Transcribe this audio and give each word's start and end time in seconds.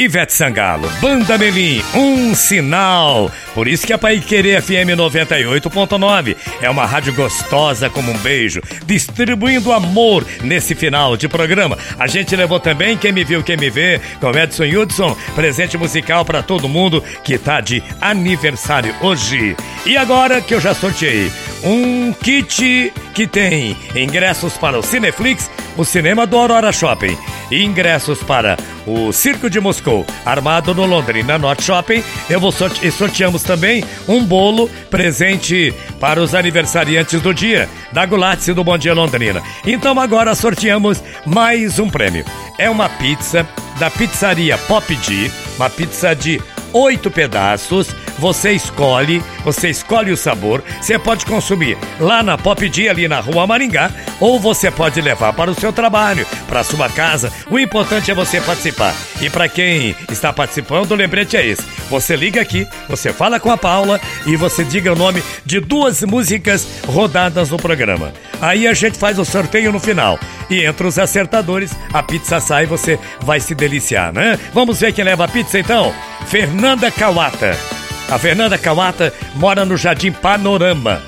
Ivete 0.00 0.32
Sangalo, 0.32 0.90
Banda 0.98 1.36
Melim, 1.36 1.82
um 1.94 2.34
sinal. 2.34 3.30
Por 3.52 3.68
isso 3.68 3.86
que 3.86 3.92
a 3.92 3.98
Pai 3.98 4.18
Querer 4.18 4.62
FM 4.62 4.96
98.9 4.96 6.34
é 6.62 6.70
uma 6.70 6.86
rádio 6.86 7.12
gostosa 7.12 7.90
como 7.90 8.10
um 8.10 8.16
beijo, 8.16 8.62
distribuindo 8.86 9.70
amor 9.70 10.26
nesse 10.42 10.74
final 10.74 11.18
de 11.18 11.28
programa. 11.28 11.76
A 11.98 12.06
gente 12.06 12.34
levou 12.34 12.58
também 12.58 12.96
Quem 12.96 13.12
Me 13.12 13.24
Viu, 13.24 13.42
Quem 13.42 13.58
Me 13.58 13.68
Vê, 13.68 14.00
com 14.18 14.30
Edson 14.30 14.64
Hudson, 14.64 15.14
presente 15.34 15.76
musical 15.76 16.24
para 16.24 16.42
todo 16.42 16.66
mundo 16.66 17.04
que 17.22 17.36
tá 17.36 17.60
de 17.60 17.82
aniversário 18.00 18.94
hoje. 19.02 19.54
E 19.84 19.98
agora 19.98 20.40
que 20.40 20.54
eu 20.54 20.62
já 20.62 20.72
sorteei 20.72 21.30
um 21.62 22.14
kit 22.14 22.90
que 23.14 23.26
tem 23.26 23.76
ingressos 23.94 24.56
para 24.56 24.78
o 24.78 24.82
Cineflix, 24.82 25.50
o 25.76 25.84
cinema 25.84 26.26
do 26.26 26.38
Aurora 26.38 26.72
Shopping, 26.72 27.18
ingressos 27.50 28.22
para 28.22 28.56
o 28.86 29.12
Circo 29.12 29.50
de 29.50 29.60
Moscou, 29.60 30.06
armado 30.24 30.74
no 30.74 30.86
Londrina 30.86 31.38
Norte 31.38 31.64
Shopping. 31.64 32.02
Eu 32.28 32.40
vou 32.40 32.52
sorte 32.52 32.86
e 32.86 32.90
sorteamos 32.90 33.42
também 33.42 33.84
um 34.08 34.24
bolo 34.24 34.68
presente 34.90 35.74
para 35.98 36.20
os 36.20 36.34
aniversariantes 36.34 37.20
do 37.20 37.34
dia, 37.34 37.68
da 37.92 38.06
Gulats 38.06 38.46
do 38.46 38.64
Bom 38.64 38.78
Dia 38.78 38.94
Londrina. 38.94 39.42
Então 39.66 39.98
agora 39.98 40.34
sorteamos 40.34 41.02
mais 41.26 41.78
um 41.78 41.88
prêmio. 41.88 42.24
É 42.58 42.68
uma 42.70 42.88
pizza 42.88 43.46
da 43.78 43.90
pizzaria 43.90 44.56
Pop 44.58 44.94
D, 44.94 45.30
uma 45.56 45.70
pizza 45.70 46.14
de 46.14 46.40
oito 46.72 47.10
pedaços. 47.10 47.94
Você 48.20 48.52
escolhe, 48.52 49.22
você 49.42 49.70
escolhe 49.70 50.12
o 50.12 50.16
sabor. 50.16 50.62
Você 50.78 50.98
pode 50.98 51.24
consumir 51.24 51.78
lá 51.98 52.22
na 52.22 52.36
Pop 52.36 52.68
Dia, 52.68 52.90
ali 52.90 53.08
na 53.08 53.18
Rua 53.18 53.46
Maringá, 53.46 53.90
ou 54.20 54.38
você 54.38 54.70
pode 54.70 55.00
levar 55.00 55.32
para 55.32 55.50
o 55.50 55.54
seu 55.54 55.72
trabalho, 55.72 56.26
para 56.46 56.60
a 56.60 56.64
sua 56.64 56.90
casa. 56.90 57.32
O 57.50 57.58
importante 57.58 58.10
é 58.10 58.14
você 58.14 58.38
participar. 58.38 58.94
E 59.22 59.30
para 59.30 59.48
quem 59.48 59.96
está 60.10 60.34
participando, 60.34 60.90
o 60.90 60.94
lembrete 60.94 61.34
é 61.34 61.46
esse. 61.46 61.62
Você 61.88 62.14
liga 62.14 62.42
aqui, 62.42 62.68
você 62.90 63.10
fala 63.10 63.40
com 63.40 63.50
a 63.50 63.56
Paula 63.56 63.98
e 64.26 64.36
você 64.36 64.64
diga 64.64 64.92
o 64.92 64.96
nome 64.96 65.22
de 65.46 65.58
duas 65.58 66.02
músicas 66.02 66.68
rodadas 66.86 67.48
no 67.48 67.56
programa. 67.56 68.12
Aí 68.38 68.68
a 68.68 68.74
gente 68.74 68.98
faz 68.98 69.18
o 69.18 69.24
sorteio 69.24 69.72
no 69.72 69.80
final. 69.80 70.18
E 70.50 70.60
entre 70.62 70.86
os 70.86 70.98
acertadores, 70.98 71.72
a 71.90 72.02
pizza 72.02 72.38
sai 72.38 72.64
e 72.64 72.66
você 72.66 72.98
vai 73.22 73.40
se 73.40 73.54
deliciar, 73.54 74.12
né? 74.12 74.38
Vamos 74.52 74.78
ver 74.78 74.92
quem 74.92 75.04
leva 75.06 75.24
a 75.24 75.28
pizza 75.28 75.58
então? 75.58 75.94
Fernanda 76.26 76.90
Kawata. 76.90 77.79
A 78.10 78.18
Fernanda 78.18 78.58
Kawata 78.58 79.12
mora 79.36 79.64
no 79.64 79.76
Jardim 79.76 80.12
Panorama. 80.12 81.00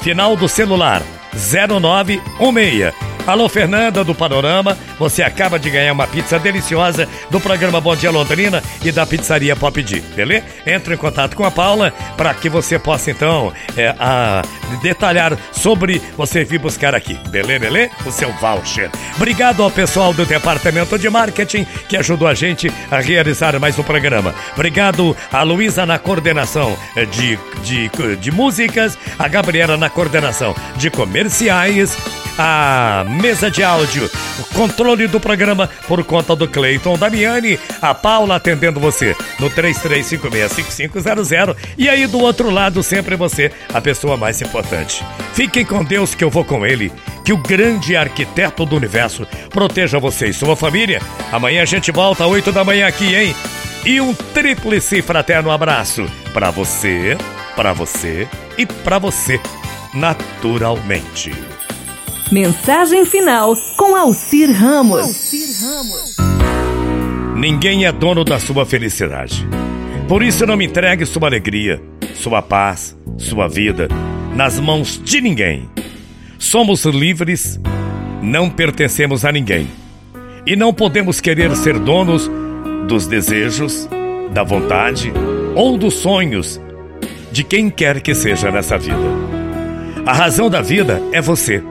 Final 0.00 0.36
do 0.36 0.48
celular 0.48 1.02
0916. 1.34 3.05
Alô, 3.26 3.48
Fernanda 3.48 4.04
do 4.04 4.14
Panorama, 4.14 4.78
você 5.00 5.20
acaba 5.20 5.58
de 5.58 5.68
ganhar 5.68 5.92
uma 5.92 6.06
pizza 6.06 6.38
deliciosa 6.38 7.08
do 7.28 7.40
programa 7.40 7.80
Bom 7.80 7.96
Dia 7.96 8.08
Londrina 8.08 8.62
e 8.84 8.92
da 8.92 9.04
pizzaria 9.04 9.56
Pop 9.56 9.82
D, 9.82 10.00
beleza? 10.14 10.44
Entre 10.64 10.94
em 10.94 10.96
contato 10.96 11.34
com 11.34 11.44
a 11.44 11.50
Paula 11.50 11.92
para 12.16 12.32
que 12.32 12.48
você 12.48 12.78
possa 12.78 13.10
então 13.10 13.52
é, 13.76 13.92
a, 13.98 14.42
detalhar 14.80 15.36
sobre 15.50 16.00
você 16.16 16.44
vir 16.44 16.60
buscar 16.60 16.94
aqui, 16.94 17.14
beleza, 17.28 17.58
beleza? 17.58 17.90
O 18.06 18.12
seu 18.12 18.32
voucher. 18.34 18.92
Obrigado 19.16 19.60
ao 19.60 19.72
pessoal 19.72 20.14
do 20.14 20.24
departamento 20.24 20.96
de 20.96 21.10
marketing 21.10 21.66
que 21.88 21.96
ajudou 21.96 22.28
a 22.28 22.34
gente 22.34 22.72
a 22.92 23.00
realizar 23.00 23.58
mais 23.58 23.76
um 23.76 23.82
programa. 23.82 24.32
Obrigado 24.54 25.16
a 25.32 25.42
Luísa 25.42 25.84
na 25.84 25.98
coordenação 25.98 26.76
de, 27.10 27.36
de, 27.64 27.90
de 28.20 28.30
músicas, 28.30 28.96
a 29.18 29.26
Gabriela 29.26 29.76
na 29.76 29.90
coordenação 29.90 30.54
de 30.76 30.90
comerciais 30.90 32.15
a 32.38 33.04
mesa 33.08 33.50
de 33.50 33.62
áudio, 33.62 34.10
o 34.38 34.44
controle 34.54 35.06
do 35.06 35.18
programa 35.18 35.70
por 35.86 36.04
conta 36.04 36.36
do 36.36 36.46
Cleiton 36.46 36.98
Damiani, 36.98 37.58
a 37.80 37.94
Paula 37.94 38.36
atendendo 38.36 38.80
você 38.80 39.16
no 39.38 39.48
33565500 39.50 41.56
e 41.78 41.88
aí 41.88 42.06
do 42.06 42.20
outro 42.20 42.50
lado 42.50 42.82
sempre 42.82 43.16
você, 43.16 43.50
a 43.72 43.80
pessoa 43.80 44.16
mais 44.16 44.42
importante. 44.42 45.04
Fiquem 45.32 45.64
com 45.64 45.84
Deus 45.84 46.14
que 46.14 46.24
eu 46.24 46.30
vou 46.30 46.44
com 46.44 46.66
ele, 46.66 46.92
que 47.24 47.32
o 47.32 47.38
grande 47.38 47.96
arquiteto 47.96 48.66
do 48.66 48.76
universo 48.76 49.26
proteja 49.50 49.98
você 49.98 50.28
e 50.28 50.32
sua 50.32 50.56
família. 50.56 51.00
Amanhã 51.32 51.62
a 51.62 51.66
gente 51.66 51.90
volta 51.90 52.24
às 52.24 52.30
8 52.30 52.52
da 52.52 52.64
manhã 52.64 52.86
aqui, 52.86 53.14
hein? 53.14 53.34
E 53.84 54.00
um 54.00 54.12
tríplice 54.12 55.00
fraterno 55.00 55.50
abraço 55.50 56.06
para 56.32 56.50
você, 56.50 57.16
para 57.54 57.72
você 57.72 58.28
e 58.58 58.66
para 58.66 58.98
você, 58.98 59.40
naturalmente. 59.94 61.55
Mensagem 62.30 63.04
final 63.04 63.56
com 63.76 63.94
Alcir 63.94 64.50
Ramos. 64.50 65.00
Alcir 65.00 65.46
Ramos. 65.62 66.16
Ninguém 67.36 67.84
é 67.84 67.92
dono 67.92 68.24
da 68.24 68.40
sua 68.40 68.66
felicidade. 68.66 69.46
Por 70.08 70.24
isso 70.24 70.44
não 70.44 70.56
me 70.56 70.66
entregue 70.66 71.06
sua 71.06 71.28
alegria, 71.28 71.80
sua 72.14 72.42
paz, 72.42 72.96
sua 73.16 73.46
vida 73.46 73.86
nas 74.34 74.58
mãos 74.58 75.00
de 75.02 75.20
ninguém. 75.20 75.70
Somos 76.36 76.84
livres, 76.84 77.60
não 78.20 78.50
pertencemos 78.50 79.24
a 79.24 79.30
ninguém. 79.30 79.68
E 80.44 80.56
não 80.56 80.74
podemos 80.74 81.20
querer 81.20 81.54
ser 81.54 81.78
donos 81.78 82.28
dos 82.88 83.06
desejos, 83.06 83.88
da 84.32 84.42
vontade 84.42 85.12
ou 85.54 85.78
dos 85.78 85.94
sonhos 85.94 86.60
de 87.30 87.44
quem 87.44 87.70
quer 87.70 88.00
que 88.00 88.14
seja 88.16 88.50
nessa 88.50 88.76
vida. 88.76 88.98
A 90.04 90.12
razão 90.12 90.50
da 90.50 90.60
vida 90.60 91.00
é 91.12 91.20
você. 91.20 91.62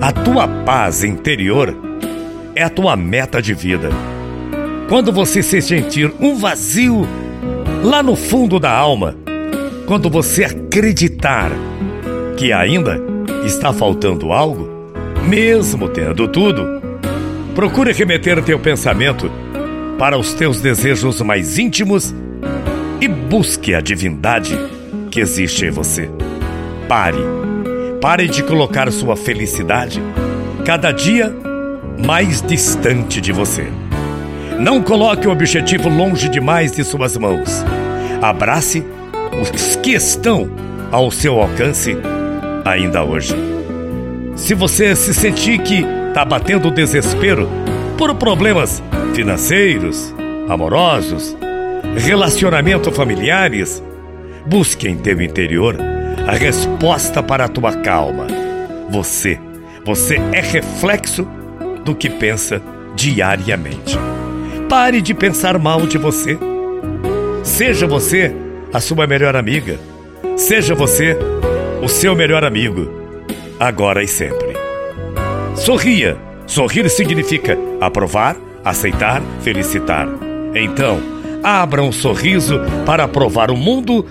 A 0.00 0.12
tua 0.12 0.46
paz 0.46 1.02
interior 1.02 1.74
é 2.54 2.62
a 2.62 2.68
tua 2.68 2.96
meta 2.96 3.40
de 3.40 3.54
vida. 3.54 3.88
Quando 4.88 5.10
você 5.10 5.42
se 5.42 5.60
sentir 5.62 6.12
um 6.20 6.36
vazio 6.36 7.06
lá 7.82 8.02
no 8.02 8.14
fundo 8.14 8.60
da 8.60 8.70
alma, 8.70 9.16
quando 9.86 10.10
você 10.10 10.44
acreditar 10.44 11.50
que 12.36 12.52
ainda 12.52 13.00
está 13.44 13.72
faltando 13.72 14.32
algo, 14.32 14.68
mesmo 15.26 15.88
tendo 15.88 16.28
tudo, 16.28 16.62
procure 17.54 17.92
remeter 17.92 18.42
teu 18.44 18.58
pensamento 18.58 19.30
para 19.98 20.18
os 20.18 20.34
teus 20.34 20.60
desejos 20.60 21.22
mais 21.22 21.58
íntimos 21.58 22.14
e 23.00 23.08
busque 23.08 23.74
a 23.74 23.80
divindade 23.80 24.56
que 25.10 25.20
existe 25.20 25.64
em 25.64 25.70
você. 25.70 26.10
Pare 26.86 27.18
Pare 28.00 28.28
de 28.28 28.42
colocar 28.42 28.90
sua 28.92 29.16
felicidade 29.16 30.02
cada 30.64 30.92
dia 30.92 31.34
mais 32.04 32.42
distante 32.42 33.20
de 33.20 33.32
você. 33.32 33.66
Não 34.58 34.82
coloque 34.82 35.26
o 35.26 35.30
objetivo 35.30 35.88
longe 35.88 36.28
demais 36.28 36.72
de 36.72 36.84
suas 36.84 37.16
mãos. 37.16 37.64
Abrace 38.20 38.84
os 39.40 39.76
que 39.76 39.92
estão 39.92 40.50
ao 40.92 41.10
seu 41.10 41.40
alcance 41.40 41.96
ainda 42.64 43.02
hoje. 43.02 43.34
Se 44.34 44.54
você 44.54 44.94
se 44.94 45.14
sentir 45.14 45.58
que 45.60 45.84
está 46.08 46.24
batendo 46.24 46.70
desespero 46.70 47.48
por 47.96 48.14
problemas 48.14 48.82
financeiros, 49.14 50.14
amorosos, 50.48 51.36
relacionamento 51.96 52.92
familiares, 52.92 53.82
busque 54.46 54.86
em 54.86 54.96
teu 54.98 55.20
interior 55.22 55.95
a 56.26 56.32
resposta 56.32 57.22
para 57.22 57.44
a 57.44 57.48
tua 57.48 57.72
calma. 57.72 58.26
Você, 58.90 59.38
você 59.84 60.16
é 60.32 60.40
reflexo 60.40 61.26
do 61.84 61.94
que 61.94 62.10
pensa 62.10 62.60
diariamente. 62.96 63.96
Pare 64.68 65.00
de 65.00 65.14
pensar 65.14 65.56
mal 65.58 65.86
de 65.86 65.98
você. 65.98 66.36
Seja 67.44 67.86
você 67.86 68.34
a 68.72 68.80
sua 68.80 69.06
melhor 69.06 69.36
amiga. 69.36 69.78
Seja 70.36 70.74
você 70.74 71.16
o 71.80 71.88
seu 71.88 72.16
melhor 72.16 72.44
amigo, 72.44 72.90
agora 73.60 74.02
e 74.02 74.08
sempre. 74.08 74.54
Sorria. 75.54 76.16
Sorrir 76.46 76.88
significa 76.90 77.56
aprovar, 77.80 78.36
aceitar, 78.64 79.22
felicitar. 79.40 80.08
Então, 80.54 81.00
abra 81.42 81.82
um 81.82 81.92
sorriso 81.92 82.60
para 82.84 83.04
aprovar 83.04 83.50
o 83.50 83.56
mundo 83.56 84.04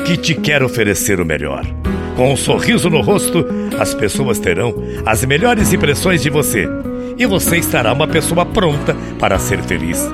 que 0.00 0.16
te 0.16 0.34
quer 0.34 0.62
oferecer 0.62 1.20
o 1.20 1.24
melhor. 1.24 1.64
Com 2.16 2.32
um 2.32 2.36
sorriso 2.36 2.90
no 2.90 3.00
rosto, 3.00 3.46
as 3.78 3.94
pessoas 3.94 4.38
terão 4.38 4.74
as 5.06 5.24
melhores 5.24 5.72
impressões 5.72 6.22
de 6.22 6.28
você 6.28 6.68
e 7.16 7.24
você 7.26 7.58
estará 7.58 7.92
uma 7.92 8.08
pessoa 8.08 8.44
pronta 8.44 8.96
para 9.18 9.38
ser 9.38 9.62
feliz. 9.62 10.04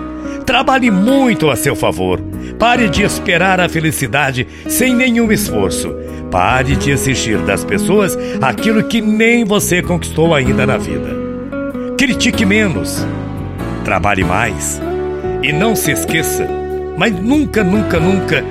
Trabalhe 0.45 0.91
muito 0.91 1.51
a 1.51 1.57
seu 1.57 1.75
favor. 1.75 2.21
Pare 2.59 2.89
de 2.89 3.03
esperar 3.03 3.59
a 3.61 3.69
felicidade 3.69 4.47
sem 4.69 4.95
nenhum 4.95 5.33
esforço. 5.33 5.95
Pare 6.31 6.77
de 6.77 6.91
exigir 6.91 7.39
das 7.39 7.65
pessoas 7.65 8.19
aquilo 8.43 8.85
que 8.85 9.01
nem 9.01 9.45
você 9.45 9.81
conquistou 9.81 10.35
ainda 10.35 10.67
na 10.67 10.77
vida. 10.77 11.09
Critique 11.97 12.45
menos. 12.45 13.07
Trabalhe 13.85 14.25
mais. 14.25 14.81
E 15.43 15.53
não 15.53 15.75
se 15.75 15.91
esqueça, 15.91 16.47
mas 16.97 17.19
nunca, 17.19 17.65
nunca, 17.65 17.99
nunca 17.99 18.45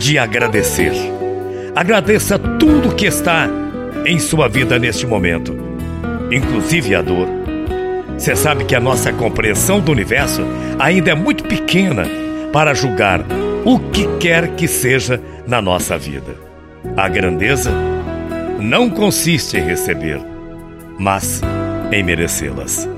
de 0.00 0.18
agradecer. 0.18 0.92
Agradeça 1.76 2.38
tudo 2.38 2.94
que 2.94 3.04
está 3.04 3.48
em 4.06 4.18
sua 4.18 4.48
vida 4.48 4.78
neste 4.78 5.06
momento, 5.06 5.54
inclusive 6.32 6.94
a 6.94 7.02
dor. 7.02 7.28
Você 8.16 8.34
sabe 8.34 8.64
que 8.64 8.74
a 8.74 8.80
nossa 8.80 9.12
compreensão 9.12 9.78
do 9.78 9.92
universo 9.92 10.40
ainda 10.78 11.10
é 11.10 11.14
muito 11.14 11.44
pequena 11.44 12.04
para 12.50 12.72
julgar 12.72 13.20
o 13.62 13.78
que 13.78 14.06
quer 14.18 14.48
que 14.56 14.66
seja 14.66 15.20
na 15.46 15.60
nossa 15.60 15.98
vida. 15.98 16.34
A 16.96 17.06
grandeza 17.06 17.70
não 18.58 18.88
consiste 18.88 19.58
em 19.58 19.64
receber, 19.64 20.18
mas 20.98 21.42
em 21.92 22.02
merecê-las. 22.02 22.88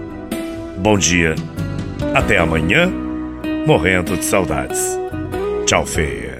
Bom 0.78 0.96
dia, 0.96 1.34
até 2.14 2.38
amanhã, 2.38 2.88
morrendo 3.66 4.16
de 4.16 4.24
saudades. 4.24 4.96
Tchau, 5.66 5.84
feia. 5.84 6.31